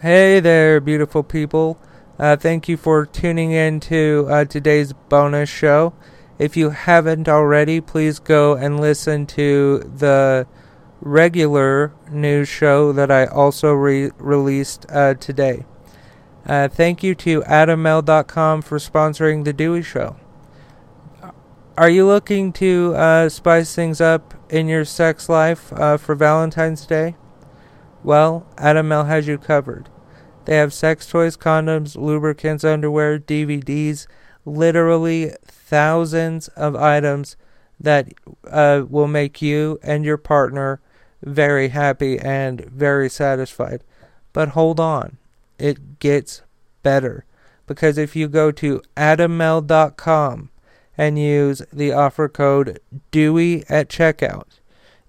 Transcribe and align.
Hey 0.00 0.38
there, 0.38 0.80
beautiful 0.80 1.24
people. 1.24 1.76
Uh, 2.20 2.36
thank 2.36 2.68
you 2.68 2.76
for 2.76 3.04
tuning 3.04 3.50
in 3.50 3.80
to 3.80 4.28
uh, 4.30 4.44
today's 4.44 4.92
bonus 4.92 5.48
show. 5.48 5.92
If 6.38 6.56
you 6.56 6.70
haven't 6.70 7.28
already, 7.28 7.80
please 7.80 8.20
go 8.20 8.54
and 8.54 8.78
listen 8.78 9.26
to 9.26 9.80
the 9.80 10.46
regular 11.00 11.92
news 12.12 12.48
show 12.48 12.92
that 12.92 13.10
I 13.10 13.26
also 13.26 13.72
re- 13.72 14.12
released 14.18 14.86
uh, 14.88 15.14
today. 15.14 15.66
Uh, 16.46 16.68
thank 16.68 17.02
you 17.02 17.16
to 17.16 17.40
AdamMale.com 17.42 18.62
for 18.62 18.78
sponsoring 18.78 19.44
The 19.44 19.52
Dewey 19.52 19.82
Show. 19.82 20.14
Are 21.76 21.90
you 21.90 22.06
looking 22.06 22.52
to 22.52 22.94
uh, 22.94 23.28
spice 23.30 23.74
things 23.74 24.00
up 24.00 24.34
in 24.48 24.68
your 24.68 24.84
sex 24.84 25.28
life 25.28 25.72
uh, 25.72 25.96
for 25.96 26.14
Valentine's 26.14 26.86
Day? 26.86 27.16
Well, 28.02 28.46
Adam 28.56 28.88
Male 28.88 29.04
has 29.04 29.26
you 29.26 29.38
covered. 29.38 29.88
They 30.44 30.56
have 30.56 30.72
sex 30.72 31.06
toys, 31.06 31.36
condoms, 31.36 31.96
lubricants, 31.96 32.64
underwear, 32.64 33.18
DVDs, 33.18 34.06
literally 34.44 35.32
thousands 35.44 36.48
of 36.48 36.74
items 36.74 37.36
that 37.78 38.08
uh, 38.50 38.84
will 38.88 39.08
make 39.08 39.42
you 39.42 39.78
and 39.82 40.04
your 40.04 40.16
partner 40.16 40.80
very 41.22 41.68
happy 41.68 42.18
and 42.18 42.64
very 42.64 43.10
satisfied. 43.10 43.82
But 44.32 44.50
hold 44.50 44.80
on, 44.80 45.18
it 45.58 45.98
gets 45.98 46.42
better. 46.82 47.24
Because 47.66 47.98
if 47.98 48.16
you 48.16 48.28
go 48.28 48.50
to 48.52 48.80
adammale.com 48.96 50.50
and 50.96 51.18
use 51.18 51.62
the 51.72 51.92
offer 51.92 52.28
code 52.28 52.80
DEWEY 53.10 53.64
at 53.68 53.88
checkout, 53.88 54.60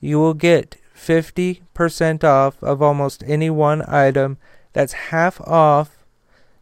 you 0.01 0.19
will 0.19 0.33
get 0.33 0.75
50% 0.99 2.23
off 2.23 2.61
of 2.61 2.81
almost 2.81 3.23
any 3.25 3.49
one 3.49 3.83
item 3.87 4.37
that's 4.73 4.93
half 4.93 5.41
off, 5.41 6.05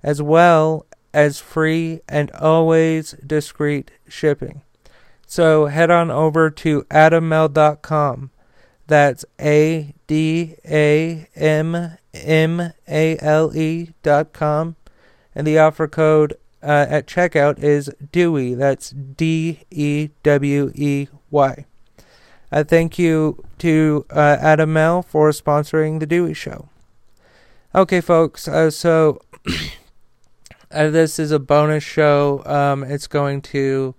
as 0.04 0.22
well 0.22 0.86
as 1.14 1.40
free 1.40 2.02
and 2.08 2.32
always 2.32 3.12
discreet 3.26 3.92
shipping. 4.08 4.62
So 5.26 5.66
head 5.66 5.92
on 5.92 6.12
over 6.12 6.50
to 6.50 6.84
adammale.com 6.84 8.32
that's 8.88 9.26
A 9.40 9.94
D 10.08 10.56
A 10.66 11.28
M 11.36 11.98
M 12.14 12.74
A 12.88 13.18
L 13.20 13.56
E 13.56 13.92
dot 14.02 14.34
com. 14.34 14.78
And 15.36 15.46
the 15.46 15.60
offer 15.60 15.88
code 15.88 16.34
uh, 16.64 16.88
at 16.90 17.06
checkout 17.06 17.60
is 17.60 17.92
Dewey. 18.12 18.56
That's 18.56 18.90
D 18.90 19.66
E 19.70 20.10
W 20.24 20.72
E 20.74 21.08
Y. 21.30 21.66
Uh, 22.52 22.64
thank 22.64 22.98
you 22.98 23.44
to 23.58 24.06
uh, 24.10 24.38
Adam 24.40 24.72
Male 24.72 25.02
for 25.02 25.32
sponsoring 25.32 26.00
the 26.00 26.06
Dewey 26.06 26.34
Show. 26.34 26.70
Okay, 27.76 28.00
folks. 28.00 28.48
Uh, 28.48 28.72
so 28.72 29.22
uh, 30.72 30.90
this 30.90 31.20
is 31.20 31.32
a 31.32 31.40
bonus 31.40 31.84
show. 31.84 32.42
Um, 32.46 32.84
it's 32.84 33.08
going 33.08 33.42
to 33.44 33.96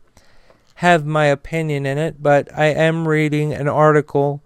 have 0.76 1.04
my 1.04 1.26
opinion 1.26 1.84
in 1.84 1.98
it, 1.98 2.22
but 2.22 2.48
I 2.56 2.66
am 2.66 3.06
reading 3.06 3.52
an 3.52 3.68
article 3.68 4.42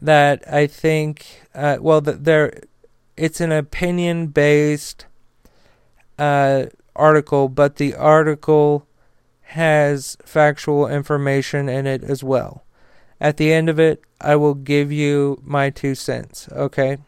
that 0.00 0.42
I 0.52 0.66
think, 0.66 1.42
uh, 1.54 1.78
well, 1.80 2.00
there, 2.00 2.62
it's 3.16 3.40
an 3.40 3.52
opinion 3.52 4.26
based 4.28 5.06
uh, 6.18 6.66
article, 6.96 7.48
but 7.48 7.76
the 7.76 7.94
article 7.94 8.86
has 9.42 10.16
factual 10.24 10.88
information 10.88 11.68
in 11.68 11.86
it 11.86 12.02
as 12.02 12.24
well. 12.24 12.65
At 13.20 13.36
the 13.36 13.52
end 13.52 13.68
of 13.68 13.78
it, 13.78 14.02
I 14.20 14.36
will 14.36 14.54
give 14.54 14.92
you 14.92 15.40
my 15.42 15.70
two 15.70 15.94
cents, 15.94 16.48
okay? 16.52 16.98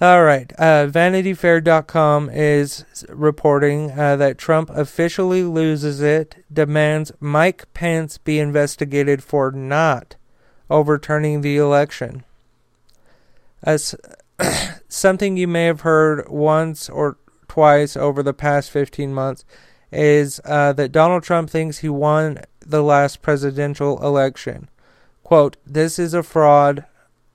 All 0.00 0.24
right. 0.24 0.50
Uh, 0.58 0.86
VanityFair.com 0.86 2.30
is 2.32 2.86
reporting 3.10 3.90
uh, 3.92 4.16
that 4.16 4.38
Trump 4.38 4.70
officially 4.70 5.42
loses 5.42 6.00
it, 6.00 6.42
demands 6.50 7.12
Mike 7.20 7.72
Pence 7.74 8.16
be 8.16 8.38
investigated 8.38 9.22
for 9.22 9.50
not 9.50 10.16
overturning 10.70 11.42
the 11.42 11.58
election. 11.58 12.24
As 13.62 13.94
something 14.88 15.36
you 15.36 15.46
may 15.46 15.64
have 15.64 15.82
heard 15.82 16.26
once 16.30 16.88
or 16.88 17.18
twice 17.46 17.94
over 17.94 18.22
the 18.22 18.32
past 18.32 18.70
15 18.70 19.12
months 19.12 19.44
is 19.92 20.40
uh, 20.44 20.72
that 20.74 20.92
Donald 20.92 21.22
Trump 21.22 21.50
thinks 21.50 21.78
he 21.78 21.88
won 21.88 22.40
the 22.60 22.82
last 22.82 23.22
presidential 23.22 24.02
election. 24.04 24.68
Quote, 25.22 25.56
this 25.66 25.98
is 25.98 26.14
a 26.14 26.22
fraud 26.22 26.84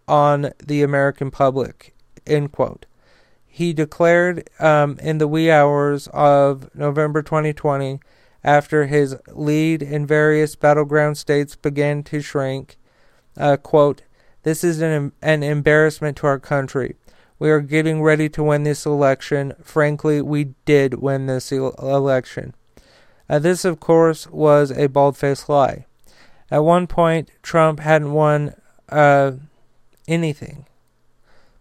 on 0.08 0.52
the 0.64 0.82
American 0.82 1.32
public, 1.32 1.96
end 2.26 2.52
quote. 2.52 2.86
He 3.46 3.74
declared 3.74 4.50
um, 4.60 5.00
in 5.02 5.18
the 5.18 5.28
wee 5.28 5.50
hours 5.50 6.08
of 6.08 6.74
November 6.76 7.22
2020, 7.22 8.00
after 8.46 8.86
his 8.86 9.18
lead 9.30 9.82
in 9.82 10.06
various 10.06 10.56
battleground 10.56 11.18
states 11.18 11.56
began 11.56 12.04
to 12.04 12.22
shrink, 12.22 12.78
uh, 13.38 13.58
quote, 13.58 14.04
This 14.44 14.64
is 14.64 14.82
an, 14.82 15.14
an 15.22 15.42
embarrassment 15.42 16.16
to 16.18 16.28
our 16.28 16.40
country. 16.40 16.96
We 17.38 17.50
are 17.50 17.60
getting 17.60 18.02
ready 18.02 18.30
to 18.30 18.44
win 18.44 18.64
this 18.64 18.86
election. 18.86 19.54
Frankly, 19.62 20.22
we 20.22 20.56
did 20.66 20.96
win 20.96 21.26
this 21.26 21.52
election. 21.52 22.54
Uh, 23.30 23.40
this, 23.40 23.66
of 23.66 23.80
course, 23.80 24.28
was 24.28 24.72
a 24.72 24.88
bald 24.88 25.18
faced 25.18 25.50
lie. 25.50 25.86
At 26.50 26.64
one 26.64 26.88
point, 26.88 27.30
Trump 27.42 27.80
hadn't 27.80 28.14
won 28.14 28.56
uh, 28.90 29.34
anything 30.08 30.66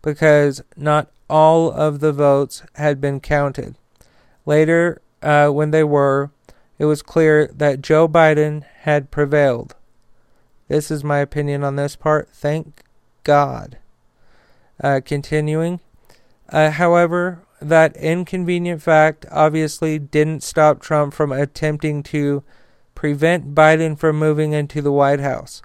because 0.03 0.63
not 0.77 1.11
all 1.29 1.73
of 1.73 2.01
the 2.01 2.13
votes 2.13 2.63
had 2.75 3.01
been 3.01 3.19
counted. 3.19 3.77
Later, 4.47 5.01
uh, 5.23 5.49
when 5.49 5.71
they 5.71 5.83
were, 5.83 6.31
it 6.79 6.85
was 6.85 7.03
clear 7.03 7.49
that 7.49 7.81
Joe 7.81 8.07
Biden 8.07 8.65
had 8.81 9.11
prevailed. 9.11 9.75
This 10.69 10.91
is 10.91 11.03
my 11.03 11.19
opinion 11.19 11.65
on 11.65 11.77
this 11.77 11.97
part. 11.97 12.29
Thank 12.29 12.83
God. 13.23 13.79
Uh, 14.83 15.01
continuing. 15.05 15.81
Uh, 16.49 16.71
however, 16.71 17.43
that 17.61 17.97
inconvenient 17.97 18.83
fact 18.83 19.25
obviously 19.31 19.99
didn't 19.99 20.43
stop 20.43 20.81
Trump 20.81 21.15
from 21.15 21.33
attempting 21.33 22.03
to 22.03 22.43
prevent 22.95 23.55
Biden 23.55 23.99
from 23.99 24.19
moving 24.19 24.53
into 24.53 24.83
the 24.83 24.93
White 24.93 25.21
House. 25.21 25.63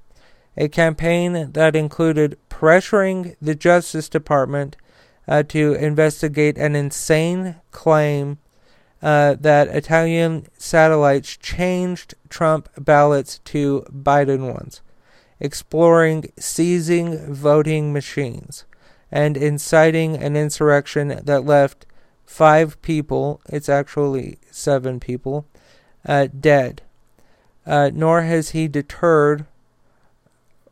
A 0.55 0.69
campaign 0.69 1.51
that 1.53 1.75
included 1.75 2.37
pressuring 2.49 3.35
the 3.41 3.55
Justice 3.55 4.09
Department 4.09 4.75
uh, 5.27 5.43
to 5.43 5.73
investigate 5.73 6.57
an 6.57 6.75
insane 6.75 7.55
claim 7.71 8.37
uh, 9.01 9.35
that 9.39 9.69
Italian 9.69 10.47
satellites 10.57 11.37
changed 11.37 12.15
Trump 12.29 12.69
ballots 12.77 13.39
to 13.45 13.85
Biden 13.91 14.53
ones 14.53 14.81
exploring 15.39 16.31
seizing 16.37 17.33
voting 17.33 17.93
machines, 17.93 18.65
and 19.11 19.35
inciting 19.35 20.15
an 20.15 20.35
insurrection 20.35 21.21
that 21.23 21.45
left 21.45 21.85
five 22.25 22.81
people, 22.81 23.41
it's 23.49 23.69
actually 23.69 24.37
seven 24.51 24.99
people, 24.99 25.45
uh, 26.05 26.27
dead. 26.39 26.81
Uh, 27.65 27.89
nor 27.93 28.21
has 28.23 28.51
he 28.51 28.67
deterred, 28.67 29.45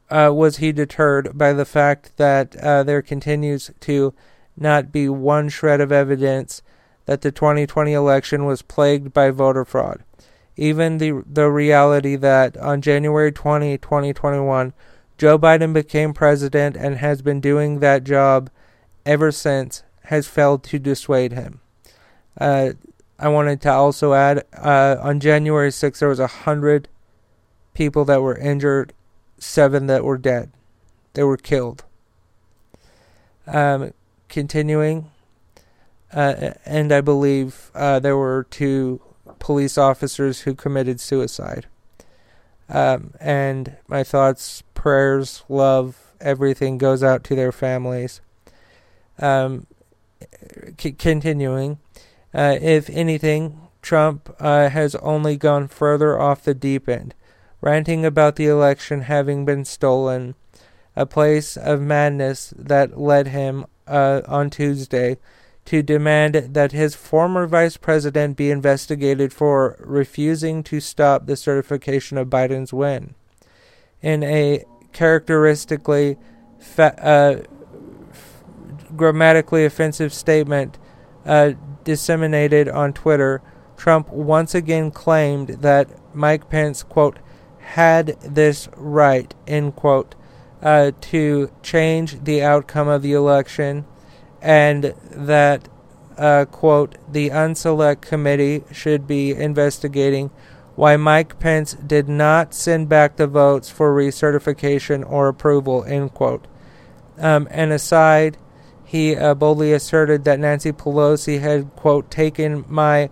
uh, 0.09 0.31
was 0.33 0.57
he 0.57 0.71
deterred 0.71 1.37
by 1.37 1.53
the 1.53 1.65
fact 1.65 2.15
that 2.17 2.55
uh, 2.57 2.83
there 2.83 3.01
continues 3.01 3.71
to 3.79 4.13
not 4.55 4.91
be 4.91 5.09
one 5.09 5.49
shred 5.49 5.81
of 5.81 5.91
evidence 5.91 6.61
that 7.05 7.21
the 7.21 7.31
2020 7.31 7.93
election 7.93 8.45
was 8.45 8.61
plagued 8.61 9.13
by 9.13 9.29
voter 9.29 9.63
fraud 9.63 10.03
even 10.57 10.97
the 10.97 11.23
the 11.31 11.49
reality 11.49 12.15
that 12.15 12.57
on 12.57 12.81
January 12.81 13.31
20, 13.31 13.77
2021, 13.77 14.73
Joe 15.17 15.39
Biden 15.39 15.73
became 15.73 16.13
president 16.13 16.75
and 16.75 16.97
has 16.97 17.21
been 17.21 17.41
doing 17.41 17.79
that 17.79 18.03
job 18.03 18.49
ever 19.05 19.31
since 19.31 19.83
has 20.05 20.27
failed 20.27 20.63
to 20.63 20.79
dissuade 20.79 21.33
him. 21.33 21.59
Uh, 22.39 22.71
I 23.19 23.29
wanted 23.29 23.61
to 23.61 23.71
also 23.71 24.13
add 24.13 24.45
uh, 24.55 24.97
on 25.01 25.19
January 25.19 25.69
6th, 25.69 25.99
there 25.99 26.09
was 26.09 26.19
a 26.19 26.27
hundred 26.27 26.87
people 27.73 28.05
that 28.05 28.21
were 28.21 28.37
injured, 28.37 28.93
seven 29.39 29.87
that 29.87 30.03
were 30.03 30.17
dead. 30.17 30.51
They 31.13 31.23
were 31.23 31.37
killed. 31.37 31.83
Um, 33.47 33.93
continuing, 34.29 35.09
uh, 36.13 36.51
and 36.65 36.91
I 36.91 37.01
believe 37.01 37.71
uh, 37.73 37.99
there 37.99 38.17
were 38.17 38.45
two 38.49 39.01
police 39.39 39.77
officers 39.77 40.41
who 40.41 40.53
committed 40.53 40.99
suicide. 40.99 41.65
Um, 42.69 43.13
and 43.19 43.77
my 43.87 44.03
thoughts, 44.03 44.63
prayers, 44.87 45.43
love, 45.49 46.13
everything 46.21 46.77
goes 46.77 47.03
out 47.03 47.21
to 47.21 47.35
their 47.35 47.51
families. 47.51 48.21
Um, 49.19 49.67
c- 50.79 50.93
continuing, 50.93 51.79
uh, 52.33 52.57
if 52.61 52.89
anything, 52.91 53.59
Trump 53.81 54.33
uh, 54.39 54.69
has 54.69 54.95
only 54.95 55.35
gone 55.35 55.67
further 55.67 56.17
off 56.17 56.45
the 56.45 56.53
deep 56.53 56.87
end, 56.87 57.13
ranting 57.59 58.05
about 58.05 58.37
the 58.37 58.47
election 58.47 59.01
having 59.01 59.43
been 59.43 59.65
stolen, 59.65 60.35
a 60.95 61.05
place 61.05 61.57
of 61.57 61.81
madness 61.81 62.53
that 62.55 62.97
led 62.97 63.27
him 63.27 63.65
uh, 63.87 64.21
on 64.25 64.49
Tuesday 64.49 65.17
to 65.65 65.83
demand 65.83 66.33
that 66.53 66.71
his 66.71 66.95
former 66.95 67.45
vice 67.45 67.75
president 67.75 68.37
be 68.37 68.51
investigated 68.51 69.33
for 69.33 69.75
refusing 69.81 70.63
to 70.63 70.79
stop 70.79 71.25
the 71.25 71.35
certification 71.35 72.17
of 72.17 72.29
Biden's 72.29 72.71
win. 72.71 73.15
In 74.01 74.23
a 74.23 74.63
characteristically 74.93 76.17
fa- 76.59 76.95
uh, 77.03 77.41
f- 78.09 78.43
grammatically 78.95 79.65
offensive 79.65 80.13
statement 80.13 80.77
uh, 81.25 81.53
disseminated 81.83 82.67
on 82.67 82.93
Twitter, 82.93 83.41
Trump 83.75 84.09
once 84.09 84.55
again 84.55 84.91
claimed 84.91 85.49
that 85.61 85.89
Mike 86.13 86.49
Pence, 86.49 86.83
quote, 86.83 87.19
had 87.59 88.19
this 88.21 88.69
right, 88.75 89.33
end 89.45 89.75
quote, 89.75 90.15
uh, 90.61 90.91
to 91.01 91.51
change 91.61 92.23
the 92.23 92.41
outcome 92.41 92.87
of 92.87 93.01
the 93.01 93.13
election 93.13 93.85
and 94.41 94.93
that, 95.11 95.67
uh, 96.17 96.45
quote, 96.45 96.95
the 97.11 97.29
Unselect 97.29 98.01
Committee 98.01 98.63
should 98.71 99.05
be 99.05 99.31
investigating 99.31 100.31
why 100.77 100.95
Mike 100.95 101.39
Pence 101.39 101.73
did 101.73 102.07
not 102.07 102.53
send 102.53 102.87
back 102.87 103.15
the 103.15 103.25
votes 103.25 103.67
for 103.67 103.95
recertification 103.95 105.03
or 105.09 105.27
approval, 105.27 105.83
end 105.85 106.13
quote. 106.13 106.47
Um, 107.17 107.47
and 107.49 107.71
aside, 107.71 108.37
he 108.85 109.15
uh, 109.15 109.33
boldly 109.33 109.73
asserted 109.73 110.23
that 110.25 110.39
Nancy 110.39 110.71
Pelosi 110.71 111.39
had, 111.41 111.75
quote, 111.75 112.11
taken 112.11 112.63
my 112.67 113.09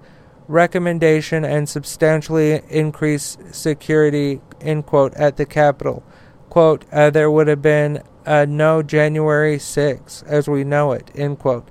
recommendation 0.48 1.44
and 1.44 1.68
substantially 1.68 2.62
increased 2.70 3.40
security, 3.52 4.42
end 4.62 4.86
quote, 4.86 5.16
at 5.16 5.38
the 5.38 5.46
Capitol. 5.48 6.04
Quote, 6.52 6.86
uh, 6.92 7.10
there 7.10 7.32
would 7.32 7.48
have 7.48 7.64
been 7.64 8.04
uh, 8.28 8.46
no 8.48 8.84
January 8.84 9.58
6 9.58 10.22
as 10.28 10.48
we 10.48 10.64
know 10.64 10.92
it, 10.92 11.10
end 11.16 11.40
quote. 11.40 11.68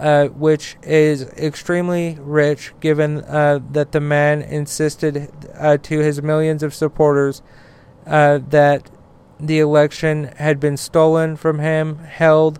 Uh, 0.00 0.28
which 0.28 0.78
is 0.82 1.24
extremely 1.32 2.16
rich 2.22 2.72
given 2.80 3.18
uh, 3.24 3.58
that 3.70 3.92
the 3.92 4.00
man 4.00 4.40
insisted 4.40 5.30
uh, 5.58 5.76
to 5.76 5.98
his 5.98 6.22
millions 6.22 6.62
of 6.62 6.72
supporters 6.72 7.42
uh, 8.06 8.38
that 8.48 8.90
the 9.38 9.58
election 9.58 10.24
had 10.38 10.58
been 10.58 10.78
stolen 10.78 11.36
from 11.36 11.58
him, 11.58 11.98
held 11.98 12.58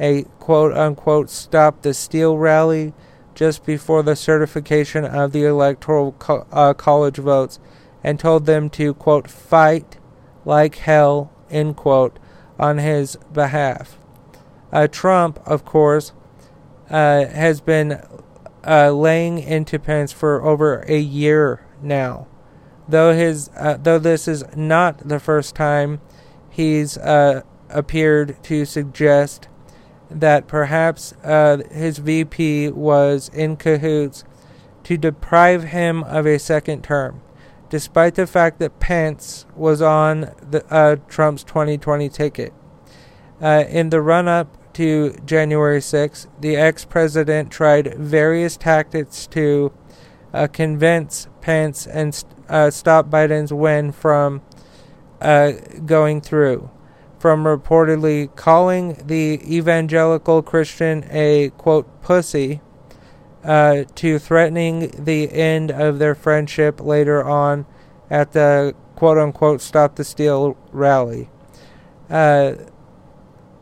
a 0.00 0.24
quote 0.40 0.76
unquote 0.76 1.30
stop 1.30 1.82
the 1.82 1.94
steal 1.94 2.36
rally 2.36 2.92
just 3.36 3.64
before 3.64 4.02
the 4.02 4.16
certification 4.16 5.04
of 5.04 5.30
the 5.30 5.44
electoral 5.44 6.10
co- 6.18 6.44
uh, 6.50 6.74
college 6.74 7.18
votes, 7.18 7.60
and 8.02 8.18
told 8.18 8.46
them 8.46 8.68
to 8.68 8.94
quote 8.94 9.30
fight 9.30 9.98
like 10.44 10.74
hell 10.74 11.30
end 11.50 11.76
quote 11.76 12.18
on 12.58 12.78
his 12.78 13.16
behalf. 13.32 13.96
Uh, 14.72 14.88
Trump, 14.88 15.38
of 15.46 15.64
course, 15.64 16.12
uh, 16.90 17.26
has 17.26 17.60
been 17.60 18.02
uh, 18.66 18.90
laying 18.90 19.38
into 19.38 19.78
Pence 19.78 20.12
for 20.12 20.42
over 20.42 20.80
a 20.88 20.98
year 20.98 21.66
now. 21.82 22.26
Though 22.88 23.14
his, 23.14 23.50
uh, 23.56 23.78
though 23.80 23.98
this 23.98 24.26
is 24.26 24.44
not 24.56 25.08
the 25.08 25.20
first 25.20 25.54
time 25.54 26.00
he's 26.50 26.98
uh, 26.98 27.42
appeared 27.68 28.42
to 28.44 28.64
suggest 28.64 29.48
that 30.10 30.48
perhaps 30.48 31.12
uh, 31.22 31.58
his 31.70 31.98
VP 31.98 32.70
was 32.70 33.30
in 33.32 33.56
cahoots 33.56 34.24
to 34.82 34.96
deprive 34.96 35.64
him 35.64 36.02
of 36.04 36.26
a 36.26 36.38
second 36.38 36.82
term 36.82 37.22
despite 37.70 38.16
the 38.16 38.26
fact 38.26 38.58
that 38.58 38.80
Pence 38.80 39.46
was 39.54 39.80
on 39.80 40.32
the, 40.42 40.62
uh, 40.70 40.96
Trump's 41.08 41.44
2020 41.44 42.08
ticket. 42.10 42.52
Uh, 43.40 43.64
in 43.68 43.88
the 43.88 44.02
run 44.02 44.28
up 44.28 44.58
to 44.74 45.16
January 45.24 45.80
6, 45.80 46.28
the 46.40 46.56
ex 46.56 46.84
president 46.84 47.50
tried 47.50 47.94
various 47.94 48.56
tactics 48.56 49.26
to 49.28 49.72
uh, 50.32 50.46
convince 50.52 51.28
Pence 51.40 51.86
and 51.86 52.24
uh, 52.48 52.70
stop 52.70 53.08
Biden's 53.08 53.52
win 53.52 53.92
from 53.92 54.42
uh, 55.20 55.52
going 55.84 56.20
through. 56.20 56.70
From 57.18 57.44
reportedly 57.44 58.34
calling 58.34 58.94
the 59.06 59.40
evangelical 59.44 60.42
Christian 60.42 61.04
a 61.10 61.50
quote 61.58 62.00
pussy 62.02 62.60
uh, 63.44 63.84
to 63.96 64.18
threatening 64.18 64.90
the 65.04 65.30
end 65.32 65.70
of 65.70 65.98
their 65.98 66.14
friendship 66.14 66.80
later 66.80 67.22
on 67.22 67.66
at 68.08 68.32
the 68.32 68.74
quote 68.96 69.18
unquote 69.18 69.60
Stop 69.60 69.96
the 69.96 70.04
Steal 70.04 70.56
rally. 70.72 71.28
Uh, 72.08 72.54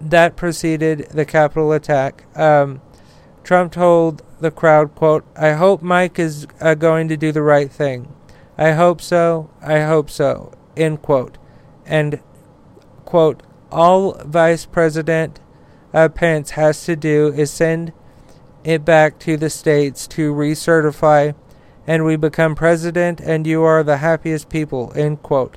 that 0.01 0.37
preceded 0.37 1.09
the 1.11 1.25
Capitol 1.25 1.73
attack. 1.73 2.25
Um, 2.37 2.81
Trump 3.43 3.73
told 3.73 4.23
the 4.41 4.51
crowd, 4.51 4.95
quote, 4.95 5.25
I 5.37 5.53
hope 5.53 5.83
Mike 5.83 6.19
is 6.19 6.47
uh, 6.61 6.75
going 6.75 7.09
to 7.09 7.17
do 7.17 7.33
the 7.33 7.43
right 7.43 7.71
thing. 7.71 8.15
I 8.57 8.73
hope 8.73 9.01
so. 9.01 9.51
I 9.63 9.81
hope 9.81 10.11
so. 10.11 10.53
End 10.77 11.03
quote. 11.03 11.39
And, 11.87 12.21
quote, 13.05 13.43
all 13.73 14.13
Vice 14.25 14.67
President 14.67 15.41
uh, 15.95 16.09
Pence 16.09 16.51
has 16.51 16.85
to 16.85 16.97
do 16.97 17.33
is 17.35 17.51
send 17.51 17.93
it 18.65 18.85
back 18.85 19.19
to 19.21 19.37
the 19.37 19.51
states 19.51 20.07
to 20.09 20.35
recertify, 20.35 21.35
and 21.87 22.05
we 22.05 22.17
become 22.17 22.55
president, 22.55 23.21
and 23.21 23.47
you 23.47 23.63
are 23.63 23.83
the 23.83 23.99
happiest 23.99 24.49
people. 24.51 24.93
End 24.95 25.23
quote. 25.23 25.57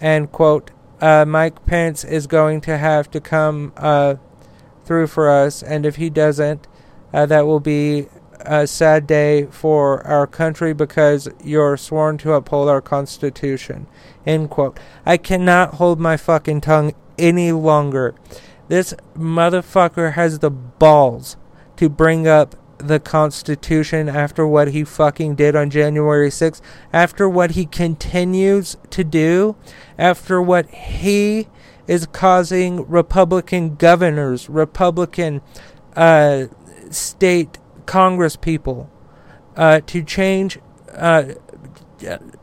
And 0.00 0.32
quote. 0.32 0.70
Uh, 1.00 1.24
Mike 1.24 1.64
Pence 1.66 2.04
is 2.04 2.26
going 2.26 2.60
to 2.62 2.76
have 2.76 3.10
to 3.10 3.20
come 3.20 3.72
uh, 3.76 4.16
through 4.84 5.06
for 5.06 5.30
us, 5.30 5.62
and 5.62 5.86
if 5.86 5.96
he 5.96 6.10
doesn't, 6.10 6.66
uh, 7.12 7.26
that 7.26 7.46
will 7.46 7.60
be 7.60 8.06
a 8.40 8.66
sad 8.66 9.06
day 9.06 9.46
for 9.46 10.06
our 10.06 10.26
country 10.26 10.72
because 10.72 11.28
you're 11.42 11.76
sworn 11.76 12.18
to 12.18 12.32
uphold 12.32 12.68
our 12.68 12.80
Constitution. 12.80 13.86
End 14.26 14.50
quote. 14.50 14.78
I 15.06 15.16
cannot 15.16 15.74
hold 15.74 16.00
my 16.00 16.16
fucking 16.16 16.60
tongue 16.62 16.94
any 17.18 17.52
longer. 17.52 18.14
This 18.68 18.94
motherfucker 19.16 20.12
has 20.14 20.38
the 20.38 20.50
balls 20.50 21.36
to 21.76 21.88
bring 21.88 22.26
up 22.26 22.56
the 22.80 23.00
Constitution 23.00 24.08
after 24.08 24.46
what 24.46 24.68
he 24.68 24.84
fucking 24.84 25.34
did 25.34 25.54
on 25.54 25.70
January 25.70 26.30
6th, 26.30 26.60
after 26.92 27.28
what 27.28 27.52
he 27.52 27.66
continues 27.66 28.76
to 28.90 29.04
do, 29.04 29.56
after 29.98 30.40
what 30.40 30.68
he 30.70 31.48
is 31.86 32.06
causing 32.06 32.88
Republican 32.88 33.74
governors, 33.76 34.48
Republican 34.48 35.42
uh, 35.96 36.46
state 36.90 37.58
Congress 37.86 38.36
people 38.36 38.90
uh, 39.56 39.80
to 39.86 40.02
change 40.02 40.58
uh, 40.94 41.24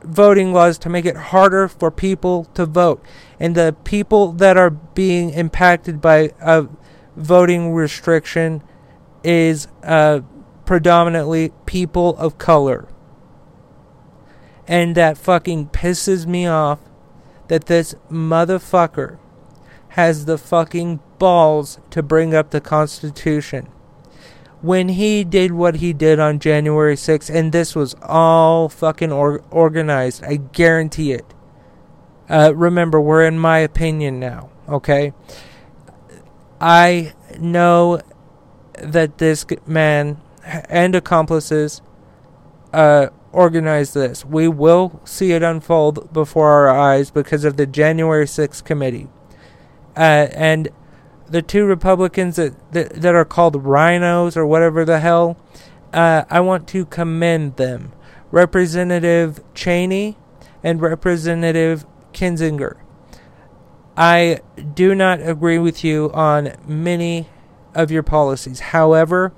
voting 0.03 0.53
laws 0.53 0.77
to 0.77 0.89
make 0.89 1.05
it 1.05 1.15
harder 1.15 1.67
for 1.67 1.89
people 1.89 2.45
to 2.53 2.65
vote. 2.65 3.03
And 3.39 3.55
the 3.55 3.75
people 3.83 4.31
that 4.33 4.57
are 4.57 4.69
being 4.69 5.31
impacted 5.31 6.01
by 6.01 6.31
a 6.41 6.67
voting 7.15 7.73
restriction 7.73 8.61
is 9.23 9.67
uh, 9.83 10.21
predominantly 10.67 11.51
people 11.65 12.15
of 12.17 12.37
color. 12.37 12.87
And 14.67 14.93
that 14.95 15.17
fucking 15.17 15.69
pisses 15.69 16.27
me 16.27 16.45
off 16.45 16.79
that 17.47 17.65
this 17.65 17.95
motherfucker 18.11 19.17
has 19.89 20.25
the 20.25 20.37
fucking 20.37 20.99
balls 21.17 21.79
to 21.89 22.03
bring 22.03 22.35
up 22.35 22.51
the 22.51 22.61
Constitution. 22.61 23.69
When 24.61 24.89
he 24.89 25.23
did 25.23 25.53
what 25.53 25.75
he 25.75 25.93
did 25.93 26.19
on 26.19 26.39
January 26.39 26.95
6th, 26.95 27.33
and 27.33 27.51
this 27.53 27.73
was 27.73 27.95
all 28.01 28.67
fucking 28.67 29.11
or- 29.11 29.43
organized, 29.49 30.23
I 30.25 30.35
guarantee 30.35 31.13
it. 31.13 31.33
Uh, 32.29 32.53
remember, 32.53 32.99
we're 32.99 33.23
in 33.23 33.39
my 33.39 33.59
opinion 33.59 34.19
now, 34.19 34.49
okay? 34.67 35.13
I 36.59 37.13
know 37.39 38.01
that 38.81 39.19
this 39.19 39.45
man 39.65 40.19
and 40.47 40.95
accomplices 40.95 41.81
uh, 42.73 43.07
organized 43.31 43.93
this. 43.93 44.25
We 44.25 44.47
will 44.47 45.01
see 45.03 45.31
it 45.31 45.43
unfold 45.43 46.11
before 46.13 46.51
our 46.51 46.69
eyes 46.69 47.11
because 47.11 47.43
of 47.43 47.57
the 47.57 47.65
January 47.65 48.25
6th 48.25 48.63
committee. 48.63 49.07
Uh, 49.95 50.27
and 50.33 50.69
the 51.27 51.41
two 51.41 51.65
Republicans 51.65 52.37
that, 52.37 52.71
that, 52.71 52.93
that, 53.01 53.15
are 53.15 53.25
called 53.25 53.63
RINOs 53.63 54.37
or 54.37 54.45
whatever 54.45 54.85
the 54.85 54.99
hell, 54.99 55.37
uh, 55.93 56.23
I 56.29 56.39
want 56.39 56.67
to 56.69 56.85
commend 56.85 57.57
them. 57.57 57.93
Representative 58.31 59.41
Cheney 59.53 60.17
and 60.63 60.81
Representative 60.81 61.85
Kinzinger. 62.13 62.77
I 63.95 64.41
do 64.75 64.93
not 64.93 65.21
agree 65.21 65.57
with 65.57 65.83
you 65.83 66.11
on 66.13 66.55
many 66.67 67.29
of 67.73 67.89
your 67.89 68.03
policies. 68.03 68.59
However, 68.59 69.33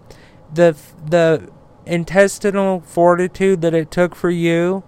the 0.53 0.75
the 1.05 1.49
intestinal 1.85 2.81
fortitude 2.81 3.61
that 3.61 3.73
it 3.73 3.89
took 3.89 4.15
for 4.15 4.29
you 4.29 4.83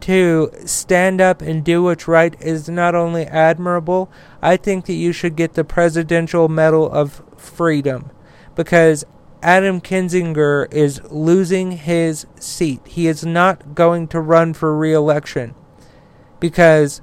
to 0.00 0.50
stand 0.66 1.20
up 1.20 1.40
and 1.40 1.64
do 1.64 1.82
what's 1.82 2.06
right 2.06 2.38
is 2.38 2.68
not 2.68 2.94
only 2.94 3.24
admirable, 3.24 4.12
I 4.42 4.58
think 4.58 4.84
that 4.84 4.92
you 4.94 5.12
should 5.12 5.34
get 5.34 5.54
the 5.54 5.64
Presidential 5.64 6.46
Medal 6.46 6.90
of 6.90 7.22
Freedom 7.38 8.10
because 8.54 9.06
Adam 9.42 9.80
Kinzinger 9.80 10.72
is 10.72 11.00
losing 11.10 11.72
his 11.72 12.26
seat. 12.38 12.80
He 12.86 13.06
is 13.06 13.24
not 13.24 13.74
going 13.74 14.08
to 14.08 14.20
run 14.20 14.52
for 14.52 14.76
re 14.76 14.92
election 14.92 15.54
because 16.38 17.00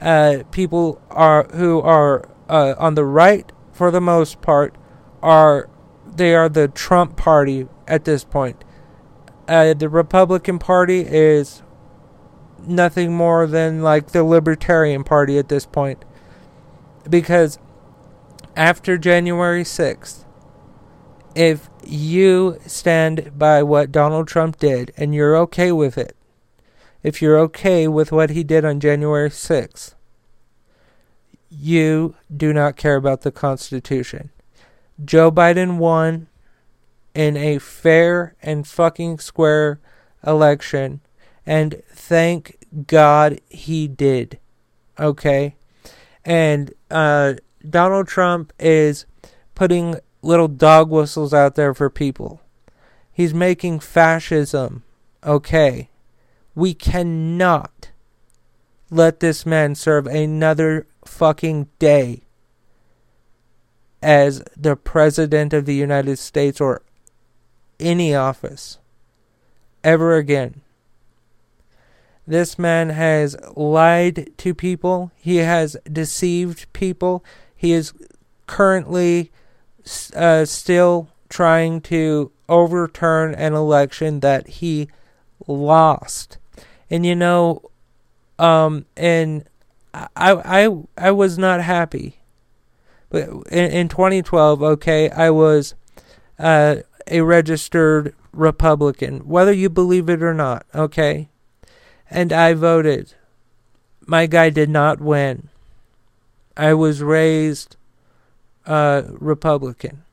uh, 0.00 0.44
people 0.50 1.00
are 1.10 1.44
who 1.54 1.80
are 1.80 2.28
uh, 2.48 2.74
on 2.78 2.94
the 2.94 3.04
right, 3.04 3.52
for 3.72 3.90
the 3.90 4.00
most 4.00 4.40
part, 4.40 4.74
are 5.22 5.68
they 6.16 6.34
are 6.34 6.48
the 6.48 6.68
Trump 6.68 7.16
party 7.16 7.68
at 7.86 8.04
this 8.04 8.24
point. 8.24 8.64
Uh, 9.48 9.74
the 9.74 9.88
Republican 9.88 10.58
Party 10.58 11.00
is 11.00 11.62
nothing 12.66 13.14
more 13.14 13.46
than 13.46 13.82
like 13.82 14.12
the 14.12 14.22
Libertarian 14.22 15.04
Party 15.04 15.38
at 15.38 15.48
this 15.48 15.66
point. 15.66 16.04
Because 17.08 17.58
after 18.56 18.98
January 18.98 19.64
6th, 19.64 20.24
if 21.34 21.70
you 21.84 22.58
stand 22.66 23.32
by 23.38 23.62
what 23.62 23.92
Donald 23.92 24.28
Trump 24.28 24.58
did 24.58 24.92
and 24.96 25.14
you're 25.14 25.36
okay 25.36 25.72
with 25.72 25.96
it, 25.96 26.16
if 27.02 27.22
you're 27.22 27.38
okay 27.38 27.88
with 27.88 28.12
what 28.12 28.30
he 28.30 28.44
did 28.44 28.64
on 28.64 28.78
January 28.78 29.30
6th, 29.30 29.94
you 31.48 32.14
do 32.34 32.52
not 32.52 32.76
care 32.76 32.96
about 32.96 33.22
the 33.22 33.32
Constitution. 33.32 34.30
Joe 35.04 35.30
Biden 35.30 35.78
won 35.78 36.28
in 37.14 37.36
a 37.36 37.58
fair 37.58 38.34
and 38.42 38.66
fucking 38.66 39.18
square 39.18 39.80
election, 40.26 41.00
and 41.46 41.82
thank 41.92 42.56
God 42.86 43.40
he 43.48 43.88
did. 43.88 44.38
Okay? 44.98 45.56
And 46.24 46.72
uh, 46.90 47.34
Donald 47.68 48.06
Trump 48.08 48.52
is 48.58 49.06
putting 49.54 49.96
little 50.22 50.48
dog 50.48 50.90
whistles 50.90 51.32
out 51.32 51.54
there 51.54 51.74
for 51.74 51.90
people. 51.90 52.40
He's 53.12 53.34
making 53.34 53.80
fascism 53.80 54.84
okay. 55.24 55.88
We 56.54 56.74
cannot 56.74 57.90
let 58.90 59.20
this 59.20 59.46
man 59.46 59.74
serve 59.74 60.06
another 60.06 60.86
fucking 61.04 61.68
day 61.78 62.22
as 64.02 64.42
the 64.56 64.76
President 64.76 65.52
of 65.52 65.66
the 65.66 65.74
United 65.74 66.18
States 66.18 66.60
or 66.60 66.82
any 67.78 68.14
office 68.14 68.78
ever 69.82 70.16
again. 70.16 70.60
This 72.26 72.58
man 72.58 72.90
has 72.90 73.36
lied 73.56 74.30
to 74.38 74.54
people. 74.54 75.10
He 75.16 75.36
has 75.36 75.76
deceived 75.90 76.72
people. 76.72 77.24
He 77.56 77.72
is 77.72 77.92
currently 78.46 79.32
uh, 80.14 80.44
still 80.44 81.08
trying 81.28 81.80
to 81.80 82.30
overturn 82.48 83.34
an 83.34 83.54
election 83.54 84.20
that 84.20 84.46
he 84.48 84.88
lost. 85.46 86.38
And 86.88 87.04
you 87.06 87.16
know, 87.16 87.70
um, 88.38 88.86
and 88.96 89.44
I, 89.92 90.08
I, 90.16 90.76
I 90.96 91.10
was 91.10 91.38
not 91.38 91.62
happy. 91.62 92.19
But 93.10 93.28
in, 93.50 93.70
in 93.70 93.88
2012, 93.88 94.62
okay, 94.62 95.10
I 95.10 95.30
was 95.30 95.74
uh, 96.38 96.76
a 97.06 97.20
registered 97.20 98.14
Republican, 98.32 99.28
whether 99.28 99.52
you 99.52 99.68
believe 99.68 100.08
it 100.08 100.22
or 100.22 100.32
not, 100.32 100.64
okay? 100.74 101.28
And 102.08 102.32
I 102.32 102.54
voted. 102.54 103.14
My 104.06 104.26
guy 104.26 104.50
did 104.50 104.70
not 104.70 105.00
win. 105.00 105.48
I 106.56 106.74
was 106.74 107.02
raised 107.02 107.76
uh, 108.66 109.02
Republican. 109.08 110.04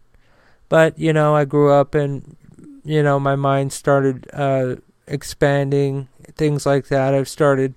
But, 0.70 0.98
you 1.00 1.14
know, 1.14 1.36
I 1.36 1.46
grew 1.46 1.72
up 1.72 1.96
and, 1.96 2.36
you 2.84 3.02
know, 3.02 3.20
my 3.20 3.36
mind 3.36 3.72
started 3.72 4.28
uh, 4.34 4.76
expanding, 5.08 6.10
things 6.36 6.66
like 6.66 6.88
that. 6.88 7.14
I've 7.14 7.30
started 7.30 7.76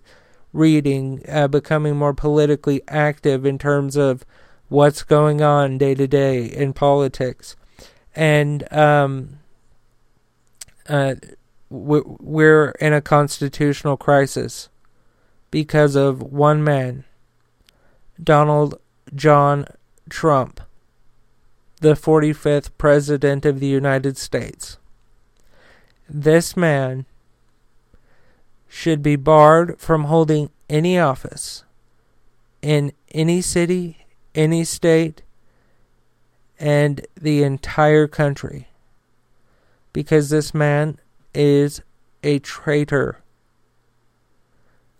reading, 0.52 1.22
uh, 1.28 1.46
becoming 1.48 1.96
more 1.96 2.14
politically 2.14 2.82
active 2.88 3.46
in 3.46 3.58
terms 3.58 3.96
of 3.96 4.24
what's 4.70 5.02
going 5.02 5.42
on 5.42 5.76
day 5.76 5.94
to 5.94 6.06
day 6.06 6.46
in 6.46 6.72
politics. 6.72 7.56
And 8.16 8.72
um, 8.72 9.40
uh, 10.88 11.16
we're 11.68 12.70
in 12.80 12.92
a 12.92 13.02
constitutional 13.02 13.96
crisis 13.96 14.70
because 15.50 15.96
of 15.96 16.22
one 16.22 16.64
man, 16.64 17.04
Donald 18.22 18.80
John 19.14 19.66
Trump, 20.08 20.60
the 21.80 21.94
45th 21.94 22.70
President 22.78 23.44
of 23.44 23.60
the 23.60 23.66
United 23.66 24.16
States. 24.16 24.78
This 26.08 26.56
man 26.56 27.06
should 28.68 29.02
be 29.02 29.16
barred 29.16 29.80
from 29.80 30.04
holding 30.04 30.50
any 30.68 30.98
office 30.98 31.64
in 32.62 32.92
any 33.12 33.40
city, 33.40 33.99
any 34.34 34.64
state, 34.64 35.22
and 36.58 37.06
the 37.18 37.42
entire 37.42 38.06
country 38.06 38.68
because 39.92 40.30
this 40.30 40.54
man 40.54 40.98
is 41.34 41.82
a 42.22 42.38
traitor. 42.40 43.18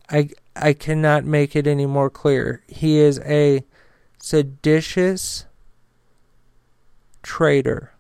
I 0.08 0.30
I 0.56 0.72
cannot 0.72 1.24
make 1.24 1.54
it 1.54 1.66
any 1.66 1.86
more 1.86 2.10
clear. 2.10 2.62
He 2.68 2.98
is 2.98 3.20
a 3.20 3.64
seditious 4.18 5.46
traitor. 7.22 7.92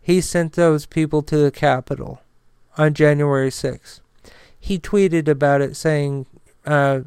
He 0.00 0.20
sent 0.20 0.52
those 0.52 0.86
people 0.86 1.22
to 1.22 1.36
the 1.36 1.50
Capitol 1.50 2.20
on 2.78 2.94
January 2.94 3.50
6th. 3.50 4.00
He 4.58 4.78
tweeted 4.78 5.28
about 5.28 5.60
it 5.60 5.76
saying, 5.76 6.26
uh, 6.64 7.00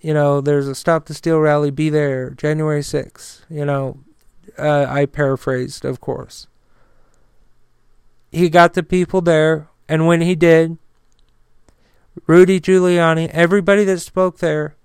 you 0.00 0.14
know, 0.14 0.40
there's 0.40 0.68
a 0.68 0.74
Stop 0.74 1.06
the 1.06 1.14
Steal 1.14 1.38
rally, 1.38 1.70
be 1.70 1.90
there, 1.90 2.30
January 2.30 2.80
6th. 2.80 3.42
You 3.50 3.64
know, 3.64 3.98
uh, 4.58 4.86
I 4.88 5.06
paraphrased, 5.06 5.84
of 5.84 6.00
course. 6.00 6.46
He 8.30 8.48
got 8.48 8.74
the 8.74 8.82
people 8.82 9.20
there, 9.20 9.68
and 9.88 10.06
when 10.06 10.20
he 10.20 10.34
did, 10.34 10.78
Rudy 12.26 12.60
Giuliani, 12.60 13.28
everybody 13.30 13.84
that 13.84 14.00
spoke 14.00 14.38
there, 14.38 14.76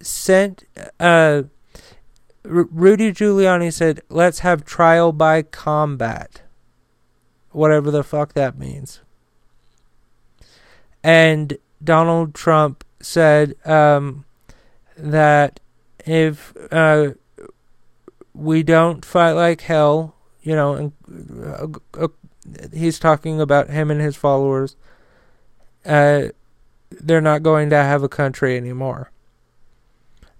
sent 0.00 0.64
uh, 0.98 1.44
R- 2.44 2.68
Rudy 2.70 3.12
Giuliani 3.12 3.72
said, 3.72 4.00
"Let's 4.08 4.40
have 4.40 4.64
trial 4.64 5.12
by 5.12 5.42
combat." 5.42 6.42
Whatever 7.52 7.90
the 7.90 8.04
fuck 8.04 8.32
that 8.34 8.58
means. 8.58 9.00
And 11.02 11.58
Donald 11.82 12.34
Trump 12.34 12.84
said 13.00 13.54
um, 13.66 14.24
that 14.96 15.60
if 16.06 16.54
uh, 16.70 17.10
we 18.34 18.62
don't 18.62 19.04
fight 19.04 19.32
like 19.32 19.62
hell, 19.62 20.14
you 20.42 20.54
know, 20.54 20.74
and, 20.74 20.92
uh, 21.44 21.66
uh, 21.98 22.08
he's 22.72 22.98
talking 22.98 23.40
about 23.40 23.70
him 23.70 23.90
and 23.90 24.00
his 24.00 24.16
followers. 24.16 24.76
Uh, 25.84 26.28
they're 26.90 27.20
not 27.20 27.42
going 27.42 27.70
to 27.70 27.76
have 27.76 28.02
a 28.02 28.08
country 28.08 28.56
anymore 28.56 29.10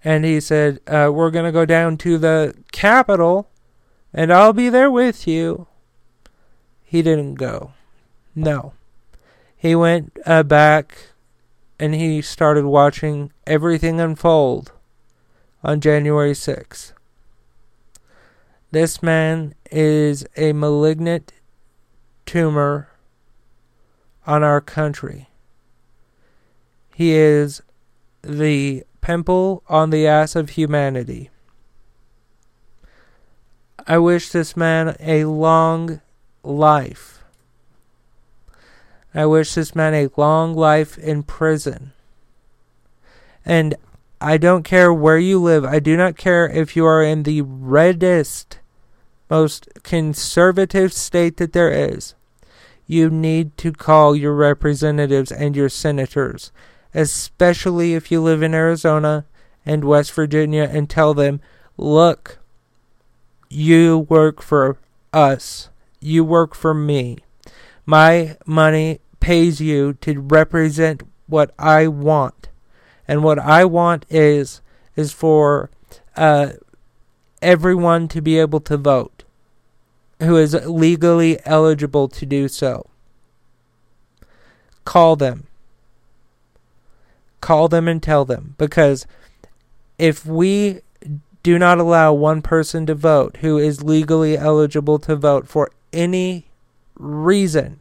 and 0.04 0.24
he 0.24 0.40
said, 0.40 0.80
uh, 0.86 1.10
We're 1.12 1.30
going 1.30 1.44
to 1.44 1.52
go 1.52 1.64
down 1.64 1.96
to 1.98 2.18
the 2.18 2.54
Capitol, 2.72 3.48
and 4.12 4.32
I'll 4.32 4.52
be 4.52 4.68
there 4.68 4.90
with 4.90 5.26
you. 5.26 5.66
He 6.82 7.02
didn't 7.02 7.34
go. 7.34 7.72
No. 8.34 8.72
He 9.56 9.74
went 9.74 10.16
uh, 10.24 10.42
back 10.42 11.09
and 11.80 11.94
he 11.94 12.20
started 12.20 12.66
watching 12.66 13.32
everything 13.46 14.00
unfold 14.00 14.70
on 15.64 15.80
January 15.80 16.32
6th. 16.32 16.92
This 18.70 19.02
man 19.02 19.54
is 19.70 20.26
a 20.36 20.52
malignant 20.52 21.32
tumor 22.26 22.90
on 24.26 24.42
our 24.42 24.60
country. 24.60 25.30
He 26.94 27.12
is 27.12 27.62
the 28.20 28.84
pimple 29.00 29.62
on 29.66 29.88
the 29.88 30.06
ass 30.06 30.36
of 30.36 30.50
humanity. 30.50 31.30
I 33.86 33.96
wish 33.96 34.28
this 34.28 34.54
man 34.54 34.96
a 35.00 35.24
long 35.24 36.02
life. 36.42 37.19
I 39.14 39.26
wish 39.26 39.54
this 39.54 39.74
man 39.74 39.94
a 39.94 40.08
long 40.16 40.54
life 40.54 40.96
in 40.98 41.22
prison. 41.24 41.92
And 43.44 43.74
I 44.20 44.36
don't 44.36 44.62
care 44.62 44.92
where 44.92 45.18
you 45.18 45.40
live. 45.40 45.64
I 45.64 45.80
do 45.80 45.96
not 45.96 46.16
care 46.16 46.46
if 46.48 46.76
you 46.76 46.84
are 46.84 47.02
in 47.02 47.22
the 47.22 47.42
reddest, 47.42 48.58
most 49.28 49.68
conservative 49.82 50.92
state 50.92 51.38
that 51.38 51.52
there 51.52 51.70
is. 51.70 52.14
you 52.90 53.08
need 53.08 53.56
to 53.56 53.70
call 53.70 54.16
your 54.16 54.34
representatives 54.34 55.30
and 55.30 55.54
your 55.54 55.68
senators, 55.68 56.50
especially 56.92 57.94
if 57.94 58.10
you 58.10 58.20
live 58.20 58.42
in 58.42 58.52
Arizona 58.52 59.24
and 59.64 59.84
West 59.84 60.10
Virginia, 60.10 60.68
and 60.68 60.90
tell 60.90 61.14
them, 61.14 61.40
look, 61.76 62.40
you 63.48 63.96
work 64.08 64.42
for 64.42 64.76
us, 65.12 65.68
you 66.00 66.24
work 66.24 66.52
for 66.52 66.74
me. 66.74 67.18
My 67.90 68.36
money 68.46 69.00
pays 69.18 69.60
you 69.60 69.94
to 69.94 70.20
represent 70.20 71.02
what 71.26 71.52
I 71.58 71.88
want. 71.88 72.48
And 73.08 73.24
what 73.24 73.40
I 73.40 73.64
want 73.64 74.06
is 74.08 74.60
is 74.94 75.12
for 75.12 75.70
uh, 76.16 76.50
everyone 77.42 78.06
to 78.06 78.22
be 78.22 78.38
able 78.38 78.60
to 78.60 78.76
vote 78.76 79.24
who 80.20 80.36
is 80.36 80.54
legally 80.68 81.40
eligible 81.44 82.06
to 82.06 82.24
do 82.24 82.46
so. 82.46 82.88
Call 84.84 85.16
them. 85.16 85.48
Call 87.40 87.66
them 87.66 87.88
and 87.88 88.00
tell 88.00 88.24
them. 88.24 88.54
Because 88.56 89.04
if 89.98 90.24
we 90.24 90.82
do 91.42 91.58
not 91.58 91.80
allow 91.80 92.12
one 92.12 92.40
person 92.40 92.86
to 92.86 92.94
vote 92.94 93.38
who 93.38 93.58
is 93.58 93.82
legally 93.82 94.38
eligible 94.38 95.00
to 95.00 95.16
vote 95.16 95.48
for 95.48 95.72
any 95.92 96.46
reason, 96.94 97.79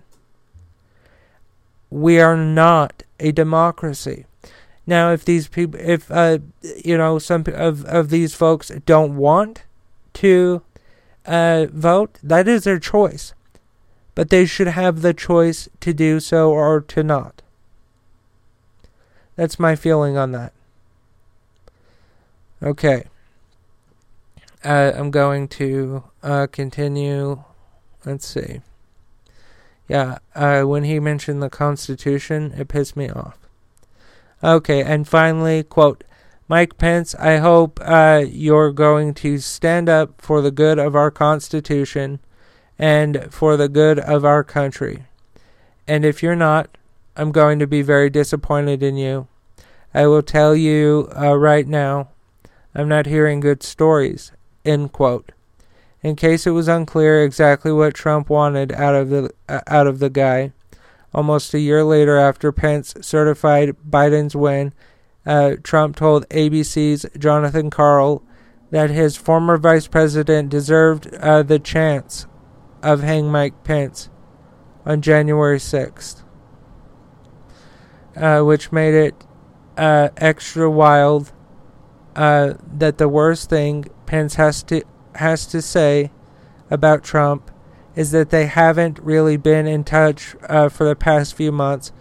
we 1.90 2.20
are 2.20 2.38
not 2.38 3.04
a 3.20 3.32
democracy. 3.32 4.26
Now, 4.86 5.12
if 5.12 5.24
these 5.24 5.48
people, 5.48 5.80
if 5.80 6.10
uh, 6.10 6.40
you 6.84 6.98
know, 6.98 7.20
some 7.20 7.44
of 7.54 7.86
of 7.86 8.10
these 8.10 8.34
folks 8.34 8.72
don't 8.86 9.18
want 9.18 9.64
to 10.14 10.64
uh, 11.26 11.68
vote, 11.72 12.18
that 12.24 12.48
is 12.48 12.64
their 12.64 12.80
choice. 12.80 13.34
But 14.16 14.30
they 14.30 14.46
should 14.46 14.68
have 14.68 15.02
the 15.02 15.14
choice 15.14 15.70
to 15.80 15.94
do 15.94 16.20
so 16.20 16.52
or 16.52 16.82
to 16.82 17.04
not. 17.04 17.42
That's 19.36 19.60
my 19.60 19.76
feeling 19.76 20.18
on 20.18 20.32
that. 20.34 20.52
Okay. 22.62 23.06
Uh, 24.66 24.92
I'm 24.96 25.12
going 25.12 25.48
to 25.50 26.04
uh, 26.22 26.48
continue. 26.52 27.44
Let's 28.06 28.28
see. 28.28 28.60
Yeah, 29.90 30.20
uh, 30.36 30.62
when 30.62 30.84
he 30.84 31.00
mentioned 31.00 31.42
the 31.42 31.50
Constitution, 31.50 32.54
it 32.56 32.68
pissed 32.68 32.96
me 32.96 33.10
off. 33.10 33.38
Okay, 34.44 34.84
and 34.84 35.08
finally, 35.08 35.64
quote, 35.64 36.04
Mike 36.48 36.78
Pence, 36.78 37.16
I 37.16 37.38
hope 37.38 37.80
uh, 37.84 38.24
you're 38.26 38.72
going 38.72 39.14
to 39.16 39.40
stand 39.40 39.90
up 39.90 40.22
for 40.22 40.42
the 40.42 40.52
good 40.52 40.80
of 40.80 40.96
our 40.96 41.12
Constitution 41.12 42.20
and 42.78 43.28
for 43.32 43.58
the 43.58 43.68
good 43.68 44.00
of 44.00 44.24
our 44.24 44.44
country. 44.44 45.06
And 45.88 46.06
if 46.06 46.24
you're 46.24 46.36
not, 46.36 46.78
I'm 47.18 47.32
going 47.32 47.60
to 47.60 47.68
be 47.68 47.82
very 47.82 48.10
disappointed 48.10 48.82
in 48.82 48.96
you. 48.96 49.28
I 49.94 50.06
will 50.06 50.22
tell 50.22 50.56
you 50.56 51.12
uh, 51.20 51.36
right 51.36 51.68
now, 51.68 52.10
I'm 52.76 52.88
not 52.88 53.08
hearing 53.08 53.40
good 53.40 53.64
stories. 53.64 54.32
End 54.64 54.92
quote. 54.92 55.32
In 56.02 56.16
case 56.16 56.48
it 56.48 56.52
was 56.52 56.68
unclear 56.68 57.24
exactly 57.24 57.72
what 57.72 57.94
Trump 57.94 58.30
wanted 58.30 58.72
out 58.72 58.96
of 58.96 59.10
the 59.10 59.32
uh, 59.50 59.62
out 59.68 59.86
of 59.86 60.00
the 60.00 60.10
guy, 60.10 60.54
almost 61.14 61.54
a 61.54 61.60
year 61.60 61.84
later 61.84 62.18
after 62.18 62.52
Pence 62.52 62.94
certified 63.02 63.76
Biden's 63.88 64.36
win, 64.36 64.74
uh, 65.26 65.56
Trump 65.62 65.98
told 65.98 66.28
ABC's 66.30 67.06
Jonathan 67.18 67.70
Karl 67.70 68.24
that 68.72 68.90
his 68.90 69.18
former 69.18 69.58
vice 69.58 69.88
president 69.88 70.50
deserved 70.50 71.14
uh, 71.16 71.44
the 71.44 71.60
chance 71.60 72.28
of 72.82 73.02
hang 73.02 73.30
Mike 73.30 73.64
Pence 73.64 74.10
on 74.86 75.02
January 75.02 75.60
6th, 75.60 76.24
uh, 78.16 78.42
which 78.42 78.72
made 78.72 78.94
it 78.94 79.26
uh, 79.78 80.10
extra 80.18 80.70
wild 80.70 81.34
uh, 82.16 82.54
that 82.72 82.98
the 82.98 83.10
worst 83.10 83.50
thing 83.50 83.86
Pence 84.06 84.36
has 84.36 84.64
to 84.64 84.84
has 85.20 85.46
to 85.48 85.62
say 85.62 86.12
about 86.70 87.04
Trump 87.04 87.52
is 87.96 88.12
that 88.12 88.30
they 88.30 88.46
haven't 88.48 89.00
really 89.00 89.38
been 89.38 89.68
in 89.68 89.84
touch 89.84 90.36
uh, 90.48 90.70
for 90.70 90.86
the 90.86 90.96
past 90.96 91.36
few 91.36 91.52
months 91.52 91.92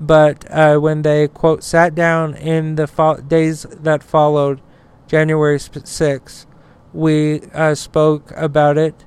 but 0.00 0.44
uh, 0.50 0.78
when 0.78 1.02
they 1.02 1.26
quote 1.28 1.64
sat 1.64 1.94
down 1.94 2.34
in 2.34 2.76
the 2.76 2.86
fo- 2.86 3.20
days 3.20 3.62
that 3.62 4.02
followed 4.02 4.60
January 5.06 5.58
6th, 5.58 6.46
we 6.92 7.40
uh, 7.52 7.74
spoke 7.74 8.30
about 8.36 8.78
it, 8.78 9.04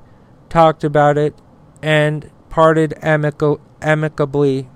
talked 0.49 0.83
about 0.83 1.17
it, 1.17 1.35
and 1.81 2.29
parted 2.49 2.93
amico- 3.01 3.61
amicably. 3.81 4.69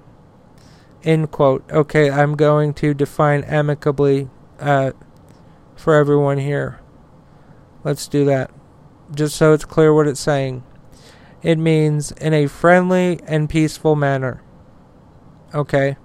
End 1.03 1.31
quote. 1.31 1.69
Okay, 1.69 2.09
I'm 2.09 2.35
going 2.35 2.73
to 2.75 2.93
define 2.93 3.43
amicably 3.43 4.29
uh, 4.59 4.91
for 5.75 5.95
everyone 5.95 6.37
here. 6.37 6.79
Let's 7.83 8.07
do 8.07 8.23
that. 8.25 8.54
Just 9.13 9.35
so 9.35 9.53
it's 9.53 9.65
clear 9.65 9.93
what 9.93 10.07
it's 10.07 10.19
saying. 10.19 10.63
It 11.43 11.59
means 11.59 12.11
in 12.13 12.33
a 12.33 12.47
friendly 12.47 13.19
and 13.27 13.49
peaceful 13.49 13.95
manner. 13.95 14.41
Okay. 15.53 15.97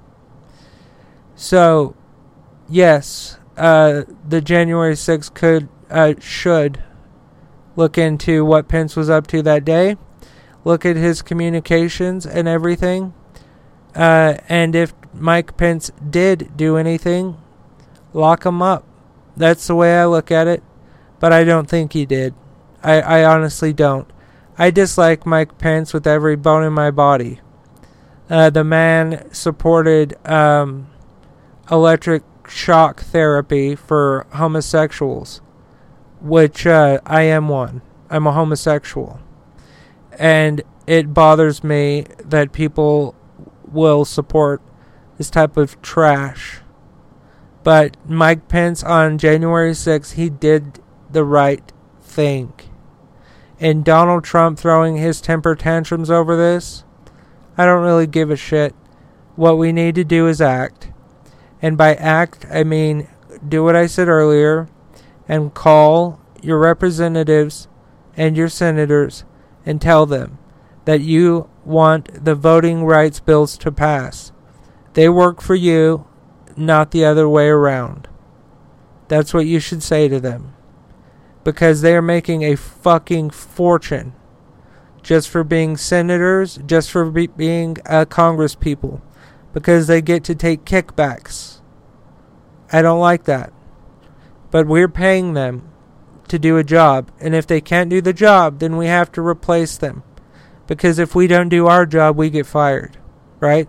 So, 1.35 1.97
yes, 2.69 3.39
uh, 3.57 4.03
the 4.29 4.41
January 4.41 4.95
6th 4.95 5.33
could 5.35 5.69
uh, 5.91 6.15
should 6.21 6.83
look 7.77 7.99
into 7.99 8.45
what 8.45 8.69
Pence 8.69 8.97
was 8.97 9.11
up 9.11 9.27
to 9.29 9.43
that 9.43 9.65
day, 9.65 9.97
look 10.65 10.85
at 10.85 10.97
his 10.97 11.23
communications 11.23 12.27
and 12.27 12.47
everything, 12.47 13.15
uh, 13.95 14.35
and 14.49 14.75
if 14.75 14.95
Mike 15.13 15.57
Pence 15.57 15.91
did 16.09 16.57
do 16.57 16.77
anything, 16.77 17.37
lock 18.13 18.45
him 18.45 18.63
up. 18.63 18.87
That's 19.37 19.67
the 19.67 19.75
way 19.75 19.99
I 19.99 20.07
look 20.07 20.31
at 20.31 20.47
it, 20.47 20.63
but 21.19 21.33
I 21.33 21.45
don't 21.45 21.69
think 21.69 21.93
he 21.93 22.07
did. 22.07 22.35
I, 22.83 23.01
I 23.01 23.25
honestly 23.25 23.73
don't. 23.73 24.11
I 24.59 24.71
dislike 24.71 25.25
Mike 25.25 25.59
Pence 25.59 25.93
with 25.93 26.07
every 26.07 26.37
bone 26.37 26.65
in 26.65 26.73
my 26.73 26.91
body. 26.91 27.41
Uh, 28.29 28.51
the 28.51 28.65
man 28.65 29.29
supported 29.33 30.15
um, 30.29 30.89
electric 31.71 32.23
shock 32.49 33.01
therapy 33.01 33.75
for 33.75 34.27
homosexuals, 34.35 35.41
which 36.21 36.67
uh, 36.67 37.01
I 37.07 37.23
am 37.23 37.49
one. 37.49 37.83
I'm 38.09 38.27
a 38.27 38.33
homosexual. 38.33 39.21
And 40.19 40.63
it 40.87 41.15
bothers 41.15 41.65
me 41.65 42.07
that 42.25 42.53
people 42.53 43.15
will 43.71 44.05
support 44.05 44.61
this 45.17 45.31
type 45.31 45.57
of 45.57 45.81
trash. 45.83 46.61
But 47.63 47.97
Mike 48.09 48.49
Pence 48.49 48.83
on 48.83 49.19
January 49.19 49.73
6th, 49.73 50.15
he 50.15 50.29
did 50.29 50.81
the 51.11 51.25
right 51.25 51.73
thing. 52.01 52.53
And 53.61 53.85
Donald 53.85 54.25
Trump 54.25 54.59
throwing 54.59 54.97
his 54.97 55.21
temper 55.21 55.55
tantrums 55.55 56.11
over 56.11 56.35
this, 56.35 56.85
I 57.59 57.67
don't 57.67 57.85
really 57.85 58.07
give 58.07 58.31
a 58.31 58.37
shit. 58.37 58.75
What 59.37 59.59
we 59.59 59.71
need 59.71 59.95
to 59.97 60.05
do 60.05 60.27
is 60.27 60.41
act. 60.41 60.91
And 61.61 61.77
by 61.77 61.95
act, 61.95 62.47
I 62.51 62.65
mean 62.65 63.09
do 63.47 63.63
what 63.63 63.77
I 63.77 63.87
said 63.87 64.09
earlier 64.09 64.69
and 65.29 65.55
call 65.55 66.21
your 66.43 66.59
representatives 66.59 67.69
and 68.17 68.37
your 68.37 68.49
senators 68.49 69.25
and 69.67 69.81
tell 69.81 70.07
them 70.07 70.39
that 70.87 71.01
you 71.03 71.49
want 71.65 72.25
the 72.25 72.35
voting 72.35 72.85
rights 72.85 73.21
bills 73.21 73.59
to 73.59 73.71
pass. 73.71 74.33
They 74.95 75.09
work 75.09 75.41
for 75.41 75.55
you, 75.55 76.07
not 76.57 76.91
the 76.91 77.05
other 77.05 77.29
way 77.29 77.49
around. 77.49 78.09
That's 79.09 79.35
what 79.35 79.47
you 79.47 79.61
should 79.61 79.83
say 79.83 80.09
to 80.09 80.19
them. 80.19 80.55
Because 81.51 81.81
they 81.81 81.97
are 81.97 82.03
making 82.03 82.45
a 82.45 82.55
fucking 82.55 83.31
fortune 83.31 84.13
just 85.03 85.29
for 85.29 85.43
being 85.43 85.77
senators, 85.77 86.61
just 86.65 86.93
for 86.93 87.11
be- 87.11 87.27
being 87.27 87.77
uh, 87.87 88.05
Congress 88.05 88.55
people 88.55 89.03
because 89.53 89.89
they 89.89 90.01
get 90.01 90.23
to 90.23 90.35
take 90.37 90.65
kickbacks. 90.65 91.61
I 92.73 92.83
don't 92.83 93.01
like 93.01 93.25
that. 93.25 93.53
But 94.53 94.69
we're 94.69 94.89
paying 94.89 95.35
them 95.35 95.69
to 96.29 96.39
do 96.39 96.57
a 96.57 96.63
job, 96.63 97.11
and 97.19 97.35
if 97.35 97.49
they 97.49 97.61
can't 97.61 97.91
do 97.91 98.01
the 98.01 98.13
job, 98.13 98.61
then 98.61 98.77
we 98.77 98.87
have 98.87 99.11
to 99.13 99.21
replace 99.21 99.77
them. 99.77 100.05
Because 100.69 101.01
if 101.01 101.17
we 101.17 101.27
don't 101.27 101.49
do 101.49 101.67
our 101.67 101.85
job, 101.85 102.17
we 102.17 102.31
get 102.31 102.47
fired, 102.47 102.97
right? 103.41 103.69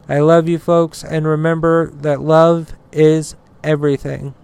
I 0.09 0.19
love 0.19 0.49
you 0.49 0.59
folks, 0.59 1.05
and 1.05 1.27
remember 1.27 1.91
that 1.93 2.21
love 2.21 2.75
is 2.91 3.37
everything. 3.65 4.35